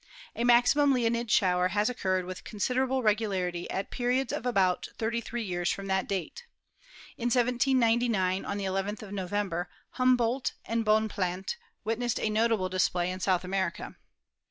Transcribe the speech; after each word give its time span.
A 0.35 0.43
maximum 0.43 0.93
Leonid 0.93 1.29
shower 1.29 1.67
has 1.67 1.87
occurred 1.87 2.25
with 2.25 2.43
considerable 2.43 3.03
regularity 3.03 3.69
at 3.69 3.91
periods 3.91 4.33
of 4.33 4.47
about 4.47 4.87
33 4.97 5.43
years 5.43 5.69
from 5.69 5.85
that 5.85 6.07
date. 6.07 6.43
In 7.19 7.25
1799, 7.27 8.43
on 8.43 8.43
Fig 8.43 8.43
37— 8.43 8.43
The 8.45 8.49
History 8.49 8.49
of 8.49 8.57
the 8.57 8.65
Leonids. 8.65 8.85
the 8.97 9.03
nth 9.03 9.07
of 9.09 9.13
November, 9.13 9.69
Humboldt 9.91 10.53
and 10.65 10.83
Bonplandt 10.83 11.57
witnessed 11.83 12.19
a 12.19 12.31
notable 12.31 12.67
display 12.69 13.11
in 13.11 13.19
South 13.19 13.43
America. 13.43 13.95